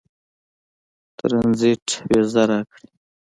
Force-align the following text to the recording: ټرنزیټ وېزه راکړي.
ټرنزیټ 1.17 1.85
وېزه 2.09 2.43
راکړي. 2.49 2.87